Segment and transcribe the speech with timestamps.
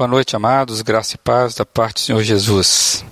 [0.00, 3.04] Boa noite, amados, graça e paz da parte do Senhor Jesus.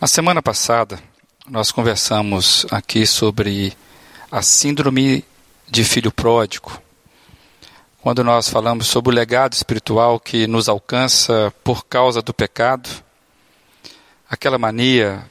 [0.00, 0.98] Na semana passada,
[1.46, 3.76] nós conversamos aqui sobre
[4.32, 5.22] a síndrome
[5.68, 6.80] de filho pródigo,
[8.00, 12.88] quando nós falamos sobre o legado espiritual que nos alcança por causa do pecado,
[14.30, 15.30] aquela mania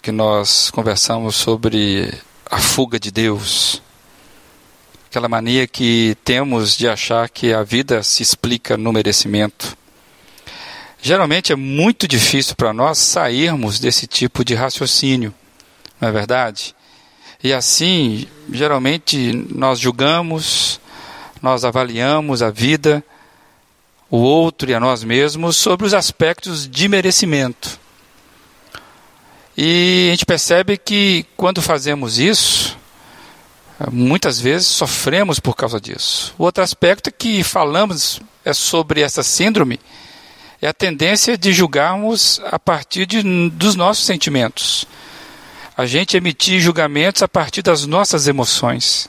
[0.00, 2.16] que nós conversamos sobre
[2.48, 3.82] a fuga de Deus,
[5.10, 9.76] aquela mania que temos de achar que a vida se explica no merecimento
[11.06, 15.34] Geralmente é muito difícil para nós sairmos desse tipo de raciocínio,
[16.00, 16.74] não é verdade?
[17.42, 20.80] E assim, geralmente nós julgamos,
[21.42, 23.04] nós avaliamos a vida,
[24.10, 27.78] o outro e a nós mesmos sobre os aspectos de merecimento.
[29.54, 32.78] E a gente percebe que quando fazemos isso,
[33.92, 36.34] muitas vezes sofremos por causa disso.
[36.38, 39.78] O outro aspecto que falamos é sobre essa síndrome
[40.64, 44.86] é a tendência de julgarmos a partir de, dos nossos sentimentos.
[45.76, 49.06] A gente emitir julgamentos a partir das nossas emoções.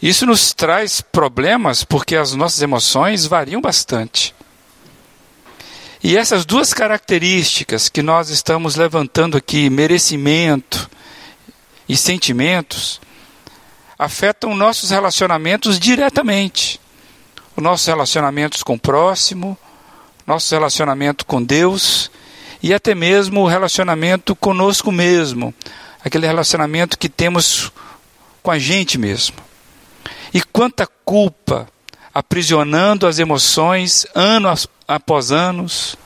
[0.00, 4.32] Isso nos traz problemas porque as nossas emoções variam bastante.
[6.00, 10.88] E essas duas características que nós estamos levantando aqui, merecimento
[11.88, 13.00] e sentimentos,
[13.98, 16.80] afetam nossos relacionamentos diretamente.
[17.56, 19.58] Os nossos relacionamentos com o próximo,
[20.26, 22.10] nosso relacionamento com Deus
[22.62, 25.54] e até mesmo o relacionamento conosco mesmo,
[26.04, 27.70] aquele relacionamento que temos
[28.42, 29.36] com a gente mesmo.
[30.32, 31.68] E quanta culpa
[32.12, 34.48] aprisionando as emoções ano
[34.88, 35.96] após anos,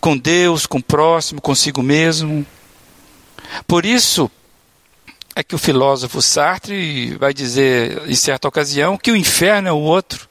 [0.00, 2.46] com Deus, com o próximo, consigo mesmo.
[3.66, 4.30] Por isso
[5.34, 9.78] é que o filósofo Sartre vai dizer em certa ocasião que o inferno é o
[9.78, 10.27] outro.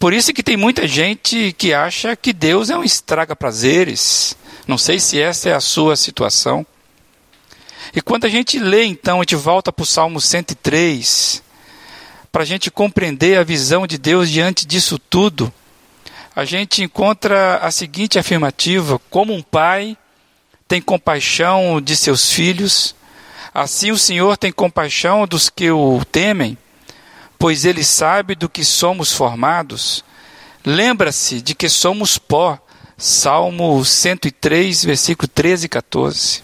[0.00, 4.34] Por isso que tem muita gente que acha que Deus é um estraga-prazeres.
[4.66, 6.66] Não sei se essa é a sua situação.
[7.94, 11.42] E quando a gente lê, então, a gente volta para o Salmo 103,
[12.32, 15.52] para a gente compreender a visão de Deus diante disso tudo,
[16.34, 19.98] a gente encontra a seguinte afirmativa: como um pai
[20.66, 22.94] tem compaixão de seus filhos,
[23.52, 26.56] assim o Senhor tem compaixão dos que o temem
[27.40, 30.04] pois ele sabe do que somos formados.
[30.64, 32.58] Lembra-se de que somos pó.
[32.98, 36.42] Salmo 103, versículo 13 e 14.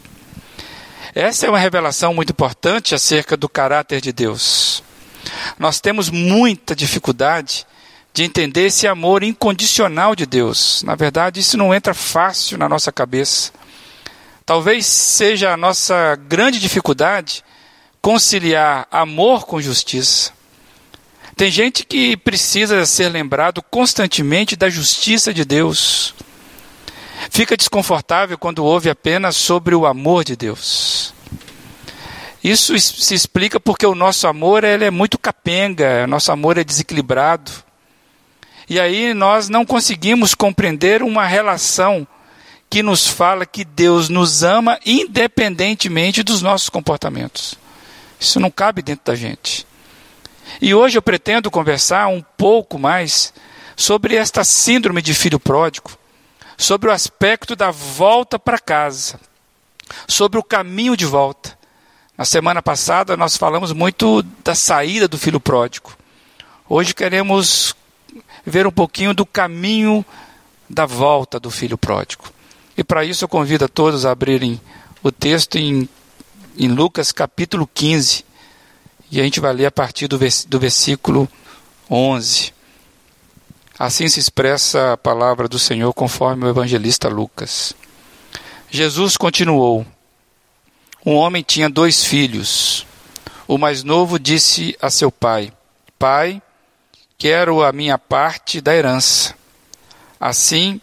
[1.14, 4.82] Essa é uma revelação muito importante acerca do caráter de Deus.
[5.58, 7.66] Nós temos muita dificuldade
[8.14, 10.82] de entender esse amor incondicional de Deus.
[10.82, 13.52] Na verdade, isso não entra fácil na nossa cabeça.
[14.46, 17.44] Talvez seja a nossa grande dificuldade
[18.00, 20.35] conciliar amor com justiça.
[21.36, 26.14] Tem gente que precisa ser lembrado constantemente da justiça de Deus.
[27.30, 31.12] Fica desconfortável quando ouve apenas sobre o amor de Deus.
[32.42, 37.52] Isso se explica porque o nosso amor ele é muito capenga, nosso amor é desequilibrado.
[38.66, 42.08] E aí nós não conseguimos compreender uma relação
[42.70, 47.58] que nos fala que Deus nos ama independentemente dos nossos comportamentos.
[48.18, 49.66] Isso não cabe dentro da gente.
[50.60, 53.32] E hoje eu pretendo conversar um pouco mais
[53.76, 55.90] sobre esta síndrome de filho pródigo,
[56.56, 59.20] sobre o aspecto da volta para casa,
[60.08, 61.56] sobre o caminho de volta.
[62.16, 65.92] Na semana passada nós falamos muito da saída do filho pródigo.
[66.68, 67.74] Hoje queremos
[68.44, 70.04] ver um pouquinho do caminho
[70.68, 72.24] da volta do filho pródigo.
[72.76, 74.60] E para isso eu convido a todos a abrirem
[75.02, 75.88] o texto em,
[76.56, 78.24] em Lucas capítulo 15
[79.10, 81.28] e a gente vai ler a partir do, vers do versículo
[81.90, 82.52] 11.
[83.78, 87.74] Assim se expressa a palavra do Senhor conforme o evangelista Lucas.
[88.70, 89.86] Jesus continuou:
[91.04, 92.86] Um homem tinha dois filhos.
[93.46, 95.52] O mais novo disse a seu pai:
[95.98, 96.42] Pai,
[97.16, 99.34] quero a minha parte da herança.
[100.18, 100.80] Assim,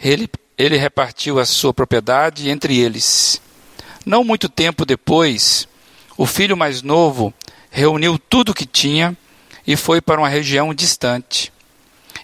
[0.00, 3.40] ele, ele repartiu a sua propriedade entre eles.
[4.04, 5.66] Não muito tempo depois,
[6.16, 7.34] o filho mais novo
[7.76, 9.14] reuniu tudo o que tinha
[9.66, 11.52] e foi para uma região distante.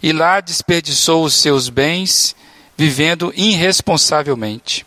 [0.02, 2.34] E lá desperdiçou os seus bens,
[2.74, 4.86] vivendo irresponsavelmente.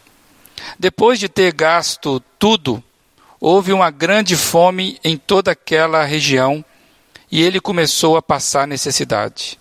[0.79, 2.83] Depois de ter gasto tudo,
[3.39, 6.65] houve uma grande fome em toda aquela região
[7.31, 9.59] e ele começou a passar necessidade.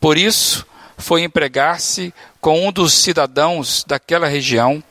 [0.00, 0.66] Por isso,
[0.96, 4.82] foi empregar-se com um dos cidadãos daquela região,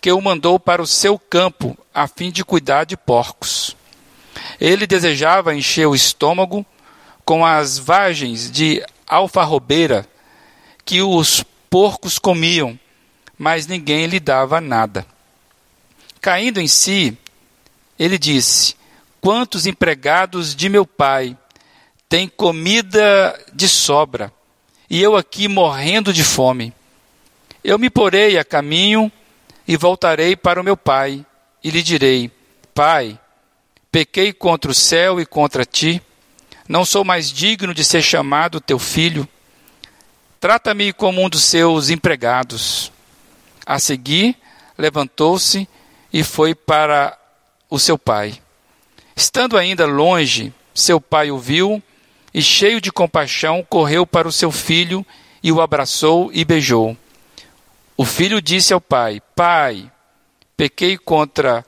[0.00, 3.76] que o mandou para o seu campo a fim de cuidar de porcos.
[4.60, 6.64] Ele desejava encher o estômago
[7.24, 10.06] com as vagens de alfarrobeira
[10.84, 12.78] que os porcos comiam,
[13.38, 15.06] mas ninguém lhe dava nada.
[16.20, 17.16] Caindo em si,
[17.98, 18.76] ele disse:
[19.20, 21.36] Quantos empregados de meu pai
[22.08, 24.32] têm comida de sobra,
[24.88, 26.72] e eu aqui morrendo de fome?
[27.64, 29.10] Eu me porei a caminho
[29.66, 31.24] e voltarei para o meu pai,
[31.62, 32.30] e lhe direi:
[32.74, 33.18] Pai,
[33.92, 36.00] pequei contra o céu e contra ti,
[36.66, 39.28] não sou mais digno de ser chamado teu filho.
[40.40, 42.90] Trata-me como um dos seus empregados.
[43.66, 44.34] A seguir,
[44.78, 45.68] levantou-se
[46.10, 47.16] e foi para
[47.68, 48.40] o seu pai.
[49.14, 51.80] Estando ainda longe, seu pai o viu
[52.32, 55.04] e, cheio de compaixão, correu para o seu filho
[55.42, 56.96] e o abraçou e beijou.
[57.94, 59.90] O filho disse ao pai: Pai,
[60.56, 61.64] pequei contra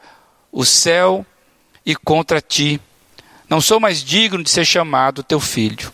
[0.51, 1.25] o céu
[1.85, 2.81] e contra ti.
[3.49, 5.93] Não sou mais digno de ser chamado teu filho.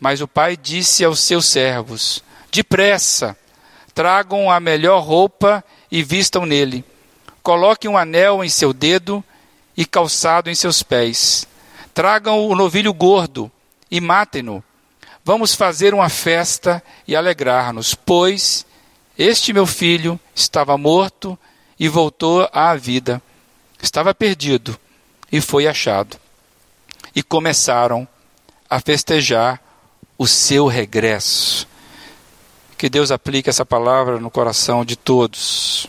[0.00, 3.36] Mas o pai disse aos seus servos: Depressa,
[3.94, 6.84] tragam a melhor roupa e vistam nele.
[7.42, 9.22] Coloquem um anel em seu dedo
[9.76, 11.46] e calçado em seus pés.
[11.92, 13.50] Tragam o novilho gordo
[13.90, 14.64] e matem-no.
[15.24, 18.66] Vamos fazer uma festa e alegrar-nos, pois
[19.16, 21.38] este meu filho estava morto
[21.78, 23.22] e voltou à vida.
[23.80, 24.78] Estava perdido
[25.34, 26.16] e foi achado.
[27.12, 28.06] E começaram
[28.70, 29.60] a festejar
[30.16, 31.66] o seu regresso.
[32.78, 35.88] Que Deus aplique essa palavra no coração de todos.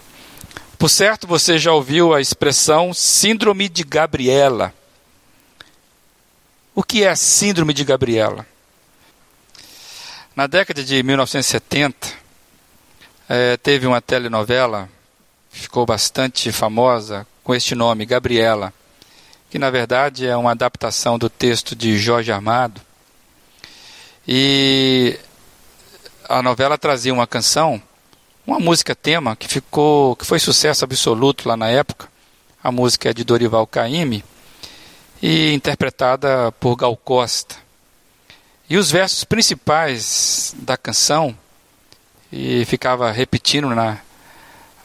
[0.80, 4.74] Por certo, você já ouviu a expressão Síndrome de Gabriela.
[6.74, 8.48] O que é a Síndrome de Gabriela?
[10.36, 12.14] Na década de 1970,
[13.30, 14.90] é, teve uma telenovela,
[15.52, 18.74] ficou bastante famosa, com este nome, Gabriela,
[19.56, 22.82] que na verdade é uma adaptação do texto de Jorge Armado.
[24.28, 25.18] E
[26.28, 27.82] a novela trazia uma canção,
[28.46, 32.10] uma música tema que ficou, que foi sucesso absoluto lá na época.
[32.62, 34.26] A música é de Dorival Caymmi
[35.22, 37.56] e interpretada por Gal Costa.
[38.70, 41.34] E os versos principais da canção
[42.30, 44.00] e ficava repetindo na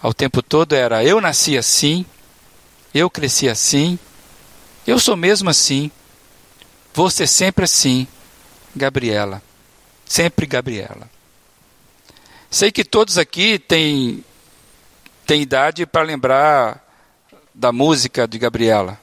[0.00, 2.06] ao tempo todo era eu nasci assim,
[2.94, 3.98] eu cresci assim,
[4.90, 5.90] eu sou mesmo assim,
[6.92, 8.08] vou ser sempre assim
[8.74, 9.42] Gabriela.
[10.04, 11.08] Sempre Gabriela.
[12.50, 14.24] Sei que todos aqui têm,
[15.24, 16.84] têm idade para lembrar
[17.54, 19.00] da música de Gabriela.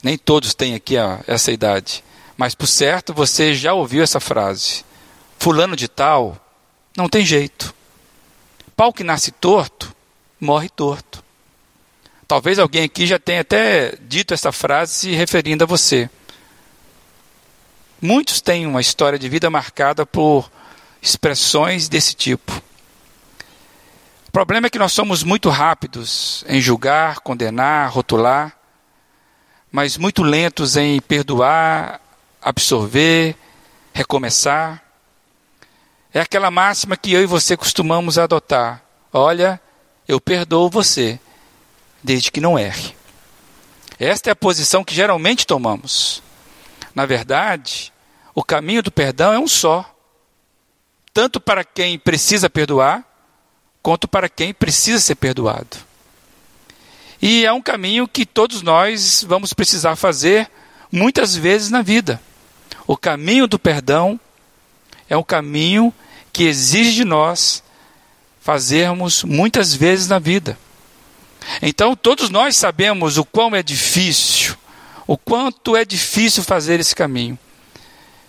[0.00, 2.04] Nem todos têm aqui a, essa idade.
[2.36, 4.84] Mas por certo você já ouviu essa frase.
[5.40, 6.38] Fulano de tal
[6.96, 7.74] não tem jeito.
[8.76, 9.92] Pau que nasce torto,
[10.40, 11.24] morre torto.
[12.28, 16.10] Talvez alguém aqui já tenha até dito essa frase se referindo a você.
[18.02, 20.50] Muitos têm uma história de vida marcada por
[21.00, 22.52] expressões desse tipo.
[24.28, 28.54] O problema é que nós somos muito rápidos em julgar, condenar, rotular,
[29.72, 31.98] mas muito lentos em perdoar,
[32.42, 33.34] absorver,
[33.94, 34.82] recomeçar.
[36.12, 38.82] É aquela máxima que eu e você costumamos adotar.
[39.10, 39.58] Olha,
[40.06, 41.18] eu perdoo você,
[42.02, 42.94] desde que não erre.
[43.98, 46.22] Esta é a posição que geralmente tomamos.
[46.94, 47.92] Na verdade,
[48.34, 49.84] o caminho do perdão é um só.
[51.12, 53.04] Tanto para quem precisa perdoar,
[53.82, 55.76] quanto para quem precisa ser perdoado.
[57.20, 60.48] E é um caminho que todos nós vamos precisar fazer
[60.92, 62.20] muitas vezes na vida.
[62.86, 64.18] O caminho do perdão
[65.08, 65.92] é um caminho
[66.32, 67.62] que exige de nós
[68.40, 70.56] fazermos muitas vezes na vida.
[71.62, 74.56] Então, todos nós sabemos o quão é difícil
[75.08, 77.36] o quanto é difícil fazer esse caminho.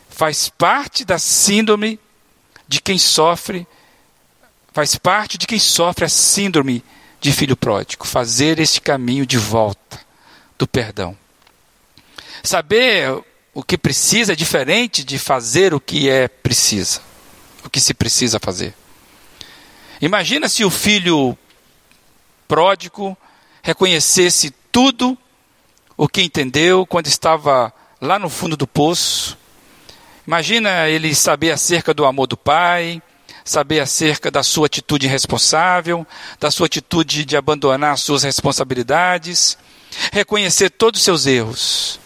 [0.10, 2.00] Faz parte da síndrome
[2.66, 3.68] de quem sofre,
[4.72, 6.82] faz parte de quem sofre a síndrome
[7.20, 10.00] de filho pródigo, fazer esse caminho de volta
[10.58, 11.18] do perdão.
[12.42, 13.22] Saber
[13.54, 17.02] o que precisa é diferente de fazer o que é precisa,
[17.66, 18.74] o que se precisa fazer.
[20.02, 21.38] Imagina se o filho
[22.50, 23.16] pródigo
[23.62, 25.16] reconhecesse tudo
[25.96, 29.38] o que entendeu quando estava lá no fundo do poço.
[30.26, 33.02] Imagina ele saber acerca do amor do pai,
[33.46, 36.06] saber acerca da sua atitude irresponsável,
[36.40, 39.56] da sua atitude de abandonar suas responsabilidades,
[40.12, 42.00] reconhecer todos os seus erros.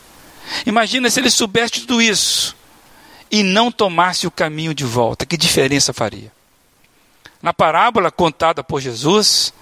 [0.66, 2.56] Imagina se ele soubesse tudo isso
[3.32, 6.32] e não tomasse o caminho de volta, que diferença faria?
[7.42, 9.54] Na parábola contada por Jesus,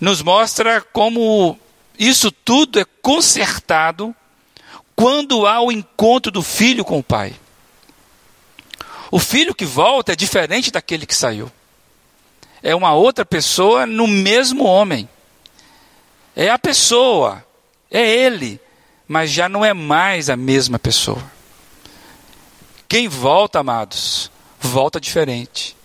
[0.00, 1.58] nos mostra como
[1.98, 4.14] isso tudo é consertado
[4.94, 7.34] quando há o encontro do filho com o pai.
[9.10, 11.50] O filho que volta é diferente daquele que saiu.
[12.62, 15.08] É uma outra pessoa no mesmo homem.
[16.34, 17.44] É a pessoa,
[17.90, 18.60] é ele,
[19.06, 21.22] mas já não é mais a mesma pessoa.
[22.88, 25.76] Quem volta, amados, volta diferente.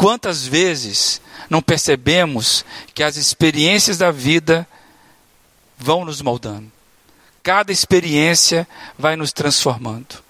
[0.00, 2.64] Quantas vezes não percebemos
[2.94, 4.66] que as experiências da vida
[5.76, 6.72] vão nos moldando?
[7.42, 8.66] Cada experiência
[8.98, 10.24] vai nos transformando.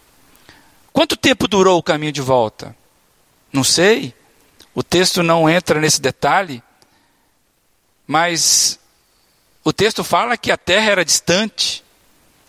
[0.92, 2.74] Quanto tempo durou o caminho de volta?
[3.52, 4.12] Não sei.
[4.74, 6.60] O texto não entra nesse detalhe,
[8.08, 8.76] mas
[9.62, 11.84] o texto fala que a terra era distante.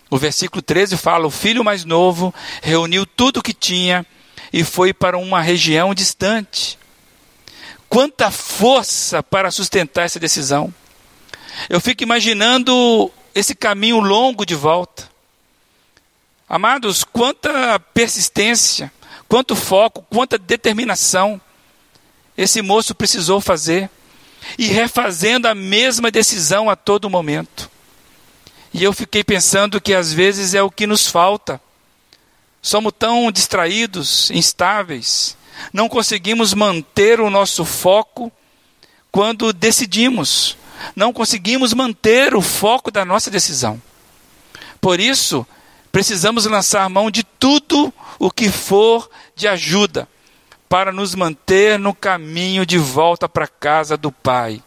[0.09, 4.03] O versículo 13 fala: O filho mais novo reuniu tudo o que tinha
[4.51, 6.80] e foi para uma região distante.
[7.91, 10.73] Quanta força para sustentar essa decisão.
[11.69, 15.11] Eu fico imaginando esse caminho longo de volta.
[16.47, 18.89] Amados, quanta persistência,
[19.27, 21.39] quanto foco, quanta determinação
[22.37, 23.89] esse moço precisou fazer
[24.57, 27.69] e refazendo a mesma decisão a todo momento.
[28.73, 31.59] E eu fiquei pensando que às vezes é o que nos falta.
[32.61, 35.35] Somos tão distraídos, instáveis,
[35.71, 38.31] não conseguimos manter o nosso foco
[39.11, 40.57] quando decidimos,
[40.95, 43.81] não conseguimos manter o foco da nossa decisão.
[44.79, 45.45] Por isso,
[45.91, 50.07] precisamos lançar mão de tudo o que for de ajuda
[50.69, 54.63] para nos manter no caminho de volta para a casa do Pai.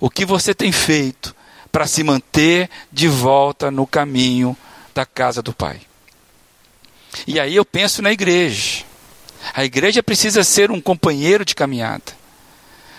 [0.00, 1.34] O que você tem feito
[1.70, 4.56] para se manter de volta no caminho
[4.92, 5.80] da casa do Pai?
[7.26, 8.75] E aí eu penso na igreja.
[9.54, 12.12] A igreja precisa ser um companheiro de caminhada.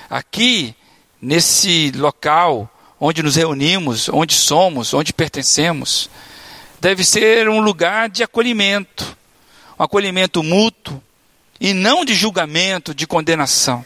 [0.09, 0.75] Aqui,
[1.21, 6.09] nesse local onde nos reunimos, onde somos, onde pertencemos,
[6.79, 9.17] deve ser um lugar de acolhimento,
[9.79, 11.01] um acolhimento mútuo
[11.59, 13.85] e não de julgamento, de condenação.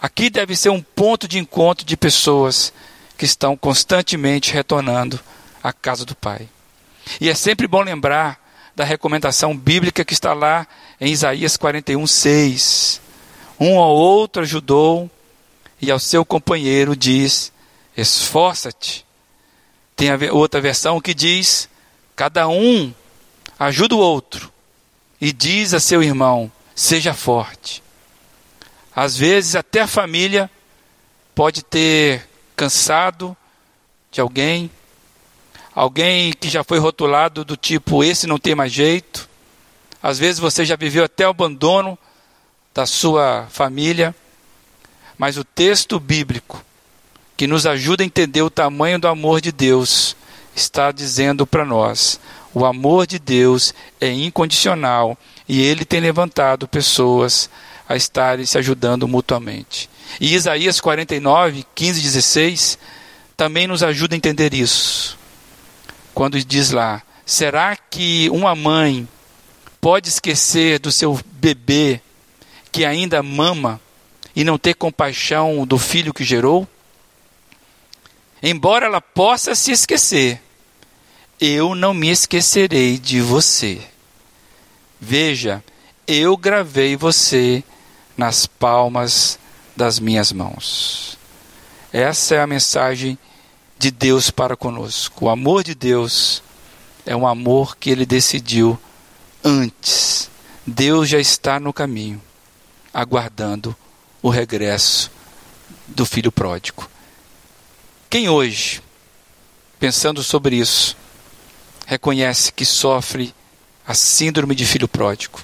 [0.00, 2.72] Aqui deve ser um ponto de encontro de pessoas
[3.16, 5.18] que estão constantemente retornando
[5.62, 6.48] à casa do Pai.
[7.20, 8.38] E é sempre bom lembrar
[8.78, 10.64] da recomendação bíblica que está lá
[11.00, 13.00] em Isaías 41, 6.
[13.58, 15.10] Um ao outro ajudou,
[15.82, 17.52] e ao seu companheiro diz:
[17.96, 19.04] esforça-te.
[19.96, 21.68] Tem outra versão que diz:
[22.14, 22.94] cada um
[23.58, 24.52] ajuda o outro,
[25.20, 27.82] e diz a seu irmão: seja forte.
[28.94, 30.48] Às vezes, até a família
[31.34, 33.36] pode ter cansado
[34.12, 34.70] de alguém,
[35.78, 39.28] alguém que já foi rotulado do tipo: esse não tem mais jeito.
[40.02, 41.96] Às vezes você já viveu até o abandono
[42.74, 44.14] da sua família,
[45.16, 46.64] mas o texto bíblico
[47.36, 50.16] que nos ajuda a entender o tamanho do amor de Deus
[50.54, 52.18] está dizendo para nós:
[52.52, 55.16] o amor de Deus é incondicional
[55.48, 57.48] e ele tem levantado pessoas
[57.88, 59.88] a estarem se ajudando mutuamente.
[60.20, 62.78] E Isaías 49, 15 e 16
[63.36, 65.17] também nos ajuda a entender isso
[66.18, 69.06] quando diz lá: será que uma mãe
[69.80, 72.00] pode esquecer do seu bebê
[72.72, 73.80] que ainda mama
[74.34, 76.66] e não ter compaixão do filho que gerou?
[78.42, 80.42] Embora ela possa se esquecer,
[81.40, 83.80] eu não me esquecerei de você.
[85.00, 85.62] Veja,
[86.04, 87.62] eu gravei você
[88.16, 89.38] nas palmas
[89.76, 91.16] das minhas mãos.
[91.92, 93.16] Essa é a mensagem
[93.78, 95.26] de Deus para conosco.
[95.26, 96.42] O amor de Deus
[97.06, 98.78] é um amor que ele decidiu
[99.44, 100.28] antes.
[100.66, 102.20] Deus já está no caminho,
[102.92, 103.74] aguardando
[104.20, 105.10] o regresso
[105.86, 106.88] do filho pródigo.
[108.10, 108.82] Quem hoje,
[109.78, 110.96] pensando sobre isso,
[111.86, 113.34] reconhece que sofre
[113.86, 115.40] a síndrome de filho pródigo,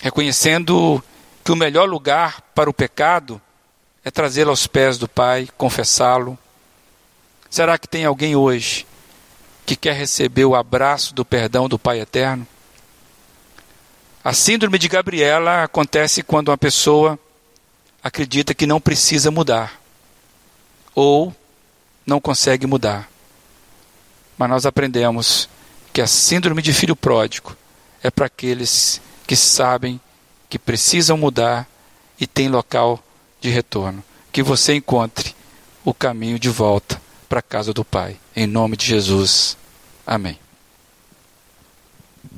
[0.00, 1.02] reconhecendo
[1.44, 3.40] que o melhor lugar para o pecado
[4.04, 6.38] é trazê-lo aos pés do Pai, confessá-lo,
[7.50, 8.86] Será que tem alguém hoje
[9.64, 12.46] que quer receber o abraço do perdão do Pai Eterno?
[14.22, 17.18] A síndrome de Gabriela acontece quando uma pessoa
[18.02, 19.80] acredita que não precisa mudar
[20.94, 21.34] ou
[22.04, 23.08] não consegue mudar.
[24.36, 25.48] Mas nós aprendemos
[25.92, 27.56] que a síndrome de filho pródigo
[28.02, 29.98] é para aqueles que sabem
[30.50, 31.66] que precisam mudar
[32.20, 33.02] e tem local
[33.40, 34.04] de retorno.
[34.30, 35.34] Que você encontre
[35.84, 38.16] o caminho de volta para a casa do Pai.
[38.34, 39.56] Em nome de Jesus.
[40.06, 40.38] Amém.